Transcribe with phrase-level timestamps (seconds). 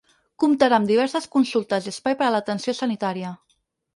[0.43, 3.37] Comptarà amb diverses consultes i espai per a l’atenció sanitària.